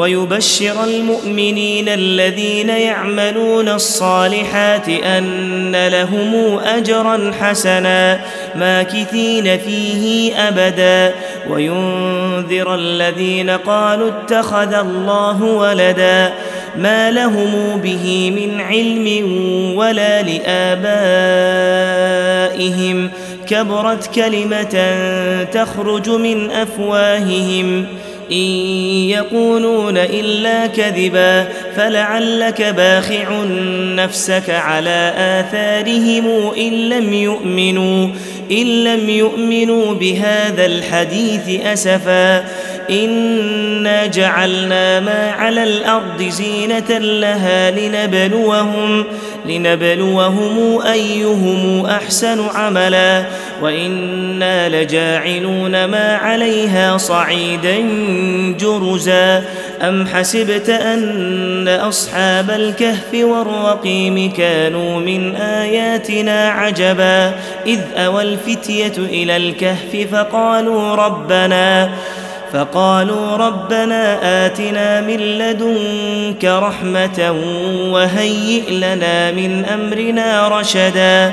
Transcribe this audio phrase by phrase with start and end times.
[0.00, 8.20] ويبشر المؤمنين الذين يعملون الصالحات أن لهم أجرا حسنا
[8.54, 11.14] ماكثين فيه أبدا.
[11.50, 16.32] وينذر الذين قالوا اتخذ الله ولدا
[16.78, 19.24] ما لهم به من علم
[19.76, 20.90] ولا لآبائهم.
[23.46, 24.94] كبرت كلمة
[25.52, 27.86] تخرج من أفواههم.
[28.32, 28.46] إن
[29.10, 33.44] يقولون إلا كذبا فلعلك باخع
[33.94, 38.08] نفسك على آثارهم إن لم يؤمنوا
[38.50, 42.44] إن لم يؤمنوا بهذا الحديث أسفا.
[42.90, 49.04] إنا جعلنا ما على الأرض زينة لها لنبلوهم
[49.46, 53.24] لنبلوهم أيهم أحسن عملا.
[53.62, 57.76] وإنا لجاعلون ما عليها صعيدا
[58.58, 59.44] جرزا.
[59.82, 67.34] أم حسبت أن أصحاب الكهف والرقيم كانوا من آياتنا عجبا.
[67.66, 71.90] إذ أوى الفتية إلى الكهف فقالوا ربنا
[72.52, 77.34] فقالوا ربنا آتنا من لدنك رحمة
[77.92, 81.32] وهيئ لنا من أمرنا رشدا.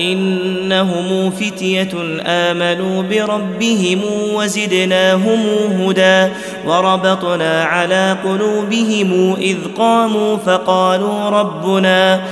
[0.00, 1.90] إنهم فتية
[2.26, 4.00] آمنوا بربهم
[4.34, 5.40] وزدناهم
[5.80, 6.32] هدى
[6.66, 12.22] وربطنا على قلوبهم إذ قاموا فقالوا ربنا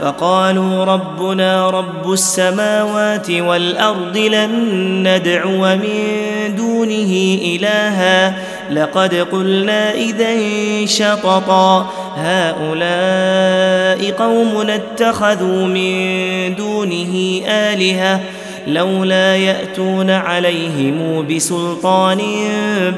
[0.00, 4.50] فقالوا ربنا رب السماوات والأرض لن
[5.08, 8.34] ندعو من دونه إلها.
[8.70, 10.36] لقد قلنا إذا
[10.86, 11.90] شططا.
[12.16, 18.20] هؤلاء قوم اتخذوا من دونه آلهة.
[18.66, 22.22] لولا يأتون عليهم بسلطان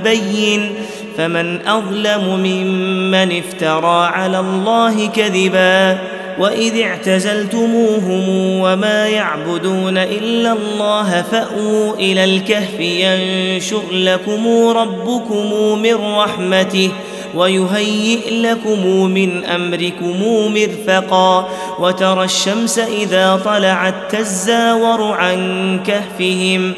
[0.05, 0.75] بين.
[1.19, 5.99] فمن أظلم ممن افترى على الله كذبا.
[6.39, 8.29] وإذ اعتزلتموهم
[8.61, 16.91] وما يعبدون إلا الله فأووا إلى الكهف ينشر لكم ربكم من رحمته
[17.35, 20.23] ويهيئ لكم من أمركم
[20.55, 26.75] مرفقا وترى الشمس إذا طلعت تزاور عن كهفهم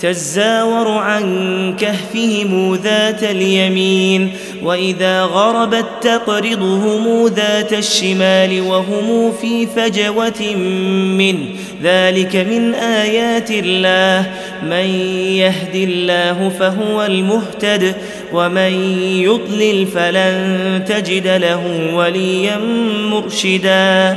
[0.00, 1.24] تزاور عن
[1.80, 10.56] كهفهم ذات اليمين وإذا غربت تقرضهم ذات الشمال وهم في فجوة
[11.18, 11.38] من
[11.82, 14.30] ذلك من آيات الله.
[14.62, 14.86] من
[15.36, 17.94] يهد الله فهو المهتد
[18.32, 18.72] ومن
[19.22, 22.58] يضلل فلن تجد له وليا
[23.10, 24.16] مرشدا.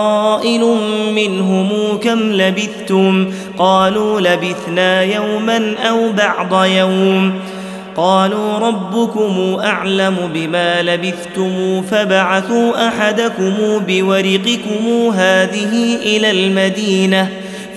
[0.01, 0.77] قائل
[1.15, 1.69] منهم
[2.03, 7.33] كم لبثتم؟ قالوا لبثنا يوما أو بعض يوم.
[7.97, 13.53] قالوا ربكم أعلم بما لبثتم فبعثوا أحدكم
[13.87, 17.29] بورقكم هذه إلى المدينة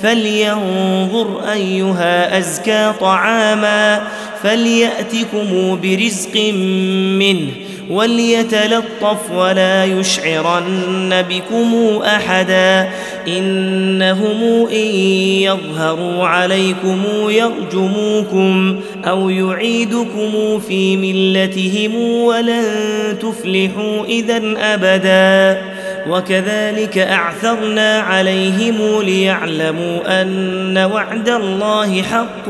[0.03, 4.03] فلينظر أيها أزكى طعاما
[4.43, 6.53] فليأتكم برزق
[7.19, 7.51] منه.
[7.91, 12.89] وليتلطف ولا يشعرن بكم أحدا
[13.29, 14.87] إنهم إن
[15.43, 22.65] يظهروا عليكم يرجموكم أو يعيدكم في ملتهم ولن
[23.21, 25.63] تفلحوا إذا أبدا
[26.09, 32.49] وكذلك أعثرنا عليهم ليعلموا أن وعد الله حق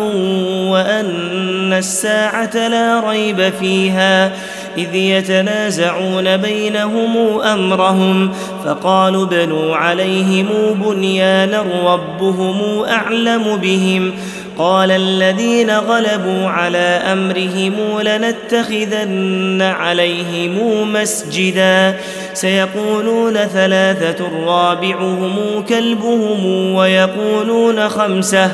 [0.71, 4.33] وأن الساعة لا ريب فيها
[4.79, 8.33] إذ يتنازعون بينهم أمرهم
[8.65, 10.47] فقالوا بنوا عليهم
[10.85, 14.13] بنيانا ربهم أعلم بهم.
[14.59, 21.97] قال الذين غلبوا على أمرهم لنتخذن عليهم مسجدا.
[22.35, 28.51] سيقولون ثلاثة رابعهم كلبهم ويقولون خمسة.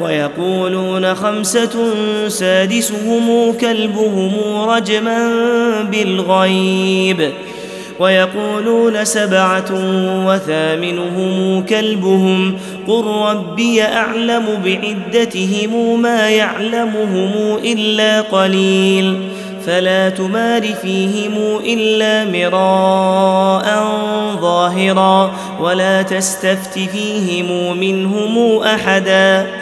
[0.00, 1.94] ويقولون خمسة
[2.28, 4.32] سادسهم كلبهم
[4.68, 5.28] رجما
[5.90, 7.30] بالغيب
[8.00, 9.70] ويقولون سبعة
[10.26, 12.58] وثامنهم كلبهم
[12.88, 19.18] قل ربي أعلم بعدتهم ما يعلمهم إلا قليل
[19.66, 23.84] فلا تمار فيهم إلا مراء
[24.40, 29.61] ظاهرا ولا تستفت فيهم منهم أحدا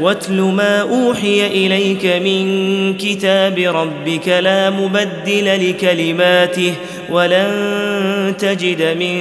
[0.00, 6.74] واتل ما أوحي إليك من كتاب ربك لا مبدل لكلماته
[7.10, 9.20] ولن تجد من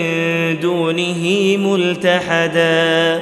[0.60, 3.22] دونه ملتحدا.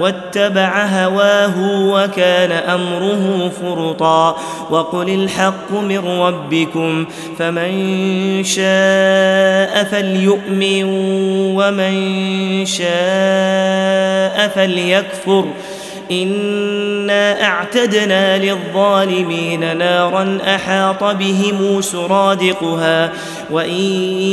[0.00, 1.54] واتبع هواه
[1.86, 4.36] وكان أمره فرطا
[4.70, 7.06] وقل الحق من ربكم
[7.38, 10.84] فمن شاء فليؤمن
[11.56, 11.96] ومن
[12.66, 15.44] شاء فليكفر
[16.12, 23.12] انا اعتدنا للظالمين نارا احاط بهم سرادقها
[23.50, 23.80] وان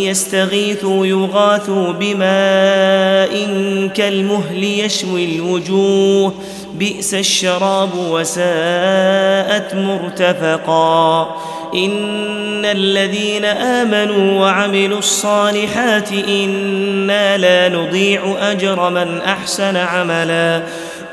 [0.06, 3.48] يستغيثوا يغاثوا بماء
[3.96, 6.34] كالمهل يشوي الوجوه
[6.74, 11.36] بئس الشراب وساءت مرتفقا
[11.74, 18.22] ان الذين امنوا وعملوا الصالحات أنا لا نضيع
[18.52, 20.64] اجر من احسن عملا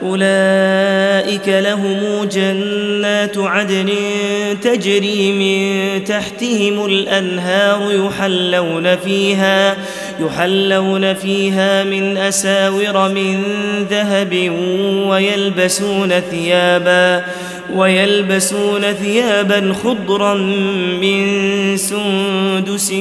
[0.02, 3.88] أولئك لهم جنات عدن
[4.62, 9.76] تجري من تحتهم الأنهار يحلون فيها
[10.20, 13.42] يحلون فيها من أساور من
[13.90, 14.52] ذهب
[15.06, 17.24] ويلبسون ثيابا
[17.74, 20.34] ويلبسون ثيابا خضرا
[21.00, 22.92] من سندس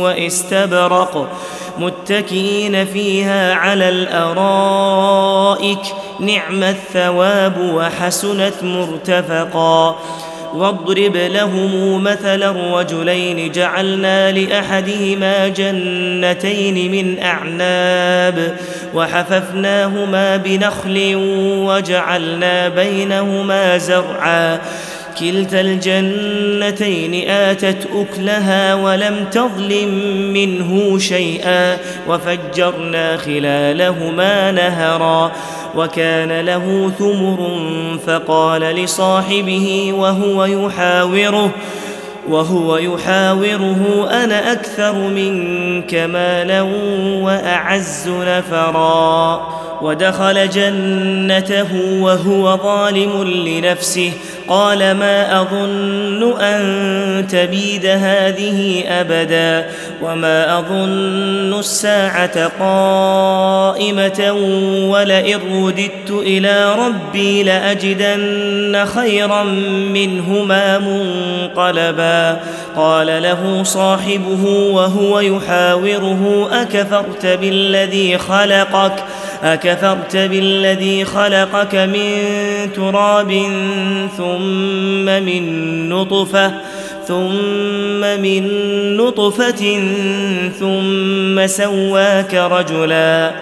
[0.00, 1.32] واستبرق
[1.78, 5.78] متكئين فيها على الأرائك
[6.20, 9.98] نعم الثواب وحسنت مرتفقا.
[10.54, 18.56] واضرب لهم مثلا رجلين جعلنا لأحدهما جنتين من أعناب
[18.94, 21.12] وحففناهما بنخل
[21.66, 24.60] وجعلنا بينهما زرعا.
[25.20, 29.88] كلتا الجنتين آتت أكلها ولم تظلم
[30.32, 31.76] منه شيئا
[32.08, 35.32] وفجرنا خلالهما نهرا
[35.76, 37.58] وكان له ثمر
[38.06, 41.50] فقال لصاحبه وهو يحاوره
[42.28, 46.62] وهو يحاوره أنا أكثر منك مالا
[47.22, 49.46] وأعز نفرا
[49.82, 54.12] ودخل جنته وهو ظالم لنفسه
[54.48, 59.66] قال ما أظن أن تبيد هذه أبدا
[60.02, 64.32] وما أظن الساعة قائمة
[64.90, 69.42] ولئن رددت إلى ربي لأجدن خيرا
[69.92, 72.40] منهما منقلبا.
[72.76, 79.04] قال له صاحبه وهو يحاوره أكفرت بالذي خلقك؟
[79.44, 82.12] أكفرت بالذي خلقك من
[82.74, 83.32] تراب
[84.16, 84.35] ثم
[85.22, 86.52] من نطفه
[87.08, 88.42] ثم من
[88.96, 89.80] نطفه
[90.60, 93.32] ثم سواك رجلا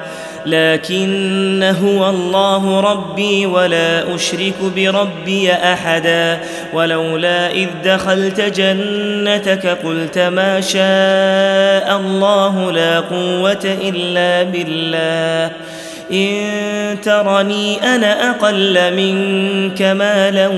[0.46, 6.40] لكن هو الله ربي ولا اشرك بربي احدا
[6.72, 15.50] ولولا اذ دخلت جنتك قلت ما شاء الله لا قوه الا بالله
[16.12, 20.48] إن ترني أنا أقل منك مالا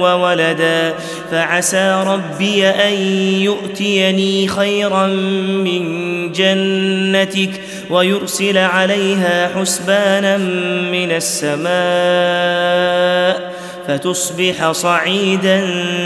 [0.00, 0.94] وولدا
[1.30, 2.92] فعسى ربي أن
[3.42, 7.60] يؤتيني خيرا من جنتك
[7.90, 10.36] ويرسل عليها حسبانا
[10.92, 11.66] من السماء
[13.88, 15.64] فتصبح صعيدا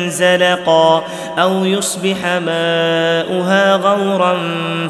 [0.09, 1.04] زلقا
[1.38, 4.38] أو يصبح ماؤها غورا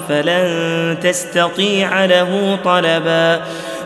[0.09, 3.40] فلن تستطيع له طلبا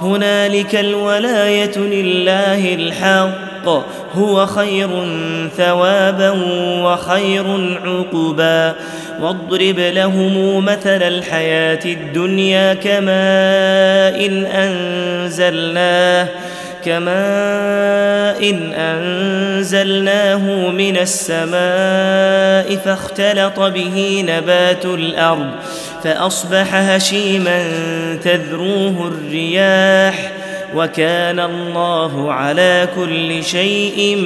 [0.00, 3.68] هنالك الولاية لله الحق
[4.14, 4.88] هو خير
[5.56, 6.30] ثوابا
[6.84, 8.74] وخير عقبا.
[9.20, 16.28] واضرب لهم مثل الحياة الدنيا كماء إن أنزلناه.
[16.84, 25.50] كماء إن أنزلناه من السماء فاختلط به نبات الأرض
[26.04, 27.62] فأصبح هشيما
[28.24, 30.32] تذروه الرياح
[30.74, 34.24] وكان الله على كل شيء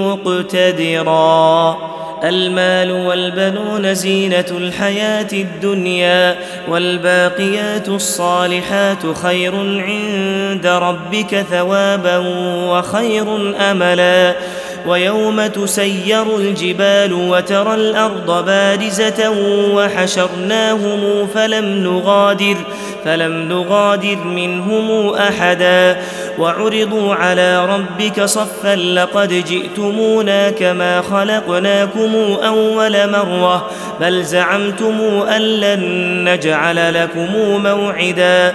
[0.00, 1.78] مقتدرا
[2.24, 6.36] المال والبنون زينة الحياة الدنيا
[6.68, 12.18] والباقيات الصالحات خير عند ربك ثوابا
[12.70, 14.34] وخير أملا.
[14.86, 19.30] ويوم تسير الجبال وترى الأرض بارزة
[19.74, 22.56] وحشرناهم فلم نغادر.
[23.04, 26.02] فلم نغادر منهم أحدا.
[26.38, 33.70] وعرضوا على ربك صفا لقد جئتمونا كما خلقناكم أول مرة.
[34.00, 35.00] بل زعمتم
[35.36, 35.82] أن لن
[36.28, 37.28] نجعل لكم
[37.62, 38.54] موعدا.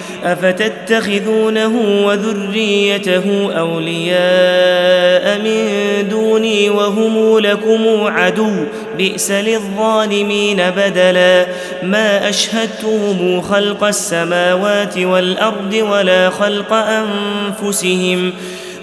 [0.23, 8.51] أفتتخذونه وذريته أولياء من دوني وهم لكم عدو
[8.97, 11.45] بئس للظالمين بدلا
[11.83, 18.33] ما أشهدتهم خلق السماوات والأرض ولا خلق أنفسهم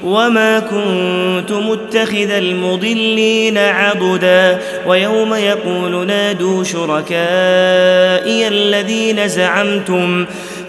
[0.04, 10.26] وما كنت متخذ المضلين عضدا ويوم يقول نادوا شركائي الذين زعمتم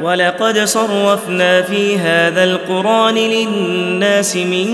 [0.00, 4.66] ولقد صرفنا في هذا القرآن للناس من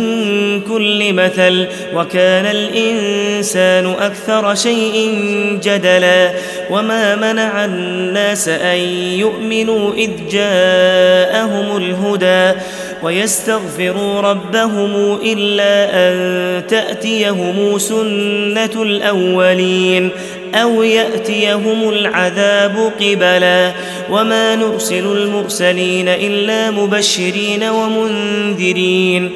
[0.60, 5.18] كل مثل وكان الإنسان أكثر شيء
[5.62, 6.30] جدلا
[6.70, 8.78] وما منع الناس أن
[9.18, 12.60] يؤمنوا إذ جاءهم الهدى
[13.02, 20.10] ويستغفروا ربهم إلا أن تأتيهم سنة الأولين.
[20.54, 23.72] أو ياتيهم العذاب قبلا
[24.10, 29.30] وما نرسل المرسلين الا مبشرين ومنذرين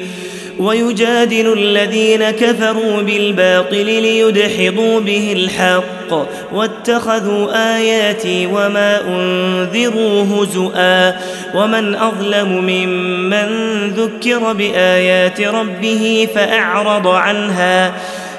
[0.59, 11.15] ويجادل الذين كفروا بالباطل ليدحضوا به الحق واتخذوا اياتي وما انذروا هزؤا
[11.55, 13.47] ومن اظلم ممن
[13.89, 17.93] ذكر بايات ربه فاعرض عنها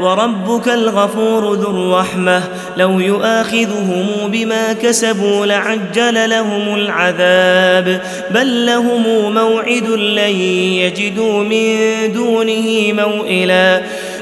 [0.00, 2.42] وربك الغفور ذو الرحمة.
[2.76, 8.02] لو يؤاخذهم بما كسبوا لعجل لهم العذاب.
[8.30, 10.36] بل لهم موعد لن
[10.80, 11.76] يجدوا من
[12.12, 13.82] دونه موئلا.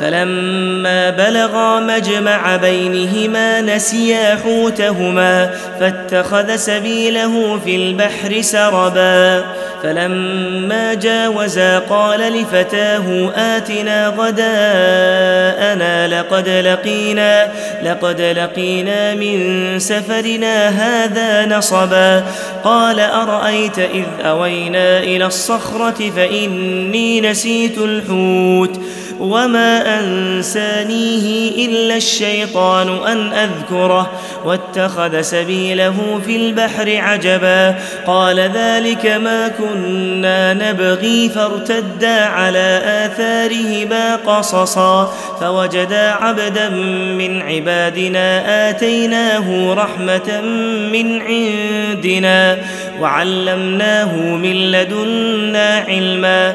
[0.00, 9.44] فلما بلغا مجمع بينهما نسيا حوتهما فاتخذ سبيله في البحر سربا.
[9.82, 17.48] فلما جاوزا قال لفتاه آتنا غداءنا لقد لقينا
[17.84, 22.24] لقد لقينا من سفرنا هذا نصبا.
[22.64, 28.80] قال أرأيت إذ أوينا إلى الصخرة فإني نسيت الحوت.
[29.20, 34.10] وما انسانيه الا الشيطان ان اذكره
[34.44, 37.74] واتخذ سبيله في البحر عجبا
[38.06, 46.68] قال ذلك ما كنا نبغي فارتدا على اثارهما قصصا فوجدا عبدا
[47.18, 50.40] من عبادنا اتيناه رحمه
[50.92, 52.58] من عندنا
[53.00, 56.54] وعلمناه من لدنا علما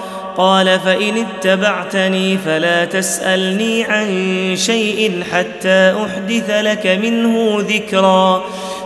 [0.37, 4.07] قال فإن اتبعتني فلا تسألني عن
[4.55, 8.43] شيء حتى أحدث لك منه ذكرا.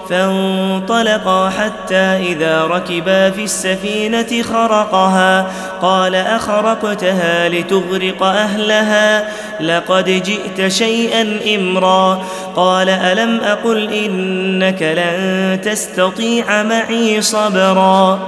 [0.10, 5.52] فانطلقا حتى إذا ركبا في السفينة خرقها.
[5.82, 9.28] قال أخرقتها لتغرق أهلها.
[9.62, 12.26] لقد جئت شيئا إمرا.
[12.56, 18.20] قال ألم أقل إنك لن تستطيع معي صبرا.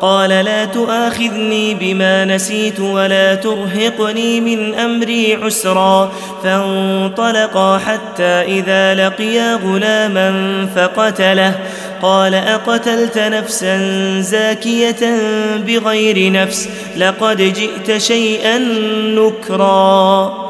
[0.00, 6.12] قال لا تؤاخذني بما نسيت ولا ترهقني من أمري عسرا.
[6.44, 10.32] فانطلقا حتى إذا لقيا غلاما
[10.76, 11.58] فقتله.
[12.02, 13.80] قال أقتلت نفسا
[14.20, 15.20] زاكية
[15.56, 16.68] بغير نفس.
[16.96, 18.58] لقد جئت شيئا
[19.04, 20.49] نكرا.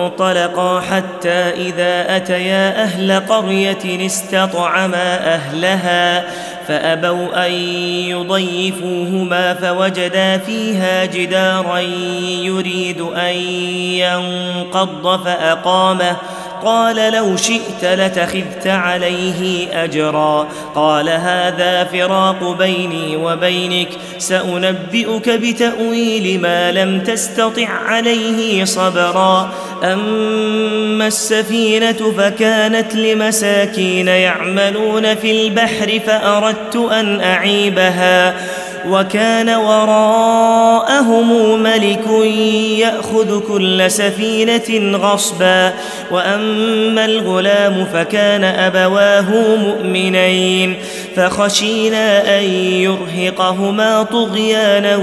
[0.00, 6.24] فانطلقا حتى إذا أتيا أهل قرية استطعما أهلها
[6.68, 7.52] فأبوا أن
[8.08, 11.78] يضيفوهما فوجدا فيها جدارا
[12.44, 13.34] يريد أن
[14.00, 16.16] ينقض فأقامه.
[16.64, 20.48] قال لو شئت لتخذت عليه أجرا.
[20.74, 29.52] قال هذا فراق بيني وبينك سأنبئك بتأويل ما لم تستطع عليه صبرا.
[29.84, 38.36] أما السفينة فكانت لمساكين يعملون في البحر فأردت أن أعيبها
[38.88, 41.28] وكان وراءهم
[41.62, 42.06] ملك
[42.78, 45.72] يأخذ كل سفينة غصبا
[46.10, 50.76] وأما الغلام فكان أبواه مؤمنين
[51.16, 54.96] فخشينا أن يرهقهما طغيانا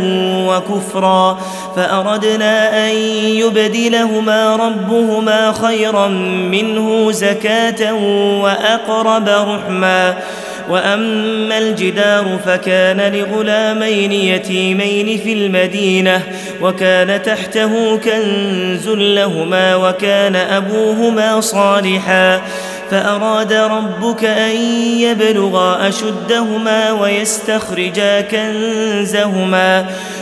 [0.48, 1.40] وكفرا
[1.76, 6.08] فأردنا أن يبدلهما ربهما خيرا
[6.52, 7.94] منه زكاة
[8.42, 10.18] وأقرب رحما.
[10.70, 16.22] وأما الجدار فكان لغلامين يتيمين في المدينة
[16.62, 22.42] وكان تحته كنز لهما وكان أبوهما صالحا
[22.92, 24.56] فأراد ربك أن
[25.00, 29.86] يبلغا أشدهما ويستخرجا كنزهما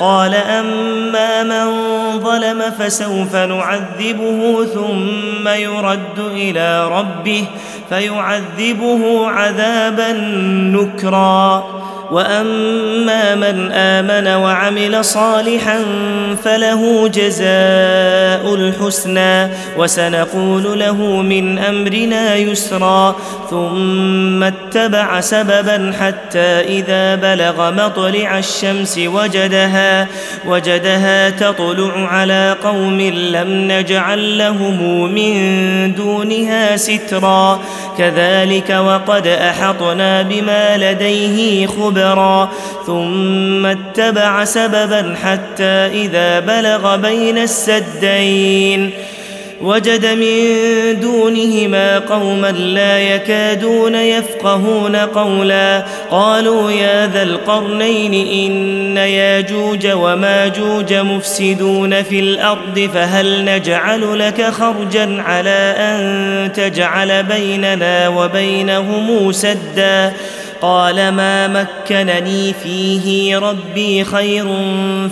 [0.00, 1.70] قال أما من
[2.20, 7.44] ظلم فسوف نعذبه ثم يرد إلى ربه
[7.88, 10.12] فيعذبه عذابا
[10.76, 11.64] نكرا.
[12.10, 15.84] وأما من آمن وعمل صالحا
[16.44, 23.16] فله جزاء الحسنى وسنقول له من أمرنا يسرا
[23.50, 30.08] ثم اتبع سببا حتى إذا بلغ مطلع الشمس وجدها
[30.46, 37.60] وجدها تطلع على قوم لم نجعل لهم من دونها سترا
[37.98, 41.93] كذلك وقد أحطنا بما لديه خبرا
[42.86, 48.90] ثم اتبع سببا حتى إذا بلغ بين السدين.
[49.62, 55.84] وجد من دونهما قوما لا يكادون يفقهون قولا.
[56.10, 65.74] قالوا يا ذا القرنين إن ياجوج وماجوج مفسدون في الأرض فهل نجعل لك خرجا على
[65.78, 70.12] أن تجعل بيننا وبينهم سدا؟
[70.64, 74.46] قال ما مكنني فيه ربي خير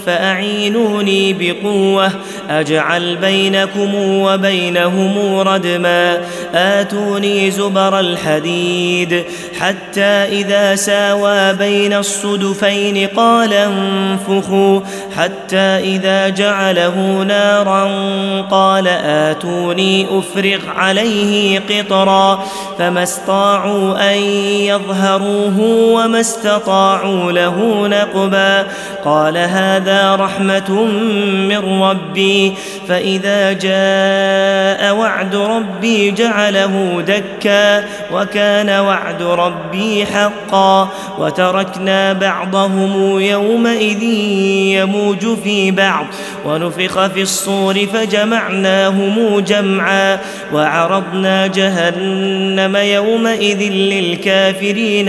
[0.07, 2.11] فأعينوني بقوة
[2.51, 6.21] أجعل بينكم وبينهم ردما
[6.55, 9.25] آتوني زبر الحديد
[9.61, 14.81] حتى إذا ساوى بين الصدفين قال انفخوا
[15.17, 17.85] حتى إذا جعله نارا
[18.51, 22.45] قال آتوني أفرغ عليه قطرا
[22.79, 24.19] فما استطاعوا أن
[25.43, 28.67] يظهروه وما استطاعوا له نقبا.
[29.05, 30.85] قال هذا رحمة
[31.49, 32.53] من ربي.
[32.89, 37.85] فإذا جاء وعد ربي جعله دكا.
[38.13, 40.89] وكان وعد ربي حقا.
[41.19, 44.03] وتركنا بعضهم يومئذ
[44.73, 46.07] يموج في بعض.
[46.47, 50.19] ونفخ في الصور فجمعناهم جمعا.
[50.55, 55.09] وعرضنا جهنم يومئذ للكافرين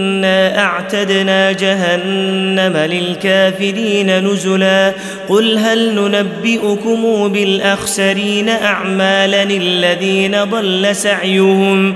[0.41, 4.93] أعتدنا جهنم للكافرين نزلا
[5.29, 11.95] قل هل ننبئكم بالأخسرين أعمالا الذين ضل سعيهم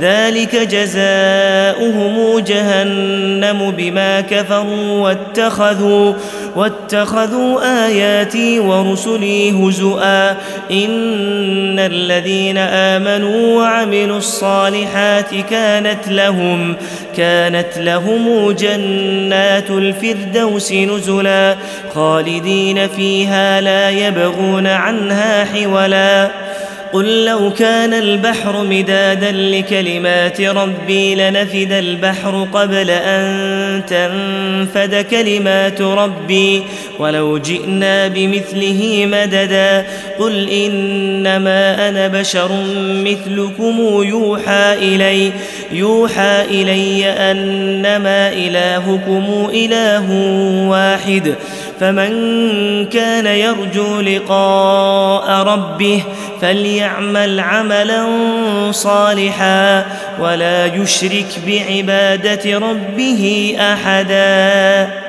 [0.00, 6.14] ذلك جزاؤهم جهنم بما كفروا واتخذوا
[6.56, 10.30] واتخذوا آياتي ورسلي هزؤا.
[10.70, 16.76] إن الذين آمنوا وعملوا الصالحات كانت لهم
[17.16, 21.56] كانت لهم جنات الفردوس نزلا
[21.94, 26.45] خالدين فيها لا يبغون عنها حولا.
[26.96, 36.62] قل لو كان البحر مدادا لكلمات ربي لنفد البحر قبل أن تنفد كلمات ربي
[36.98, 39.86] ولو جئنا بمثله مددا
[40.18, 42.50] قل إنما أنا بشر
[43.04, 45.32] مثلكم يوحى إلي
[45.72, 50.10] يوحى إلي أنما إلهكم إله
[50.68, 51.34] واحد
[51.80, 52.10] فمن
[52.86, 56.02] كان يرجو لقاء ربه
[56.40, 58.06] فليعمل عملا
[58.70, 59.86] صالحا
[60.20, 65.05] ولا يشرك بعبادة ربه أحدا.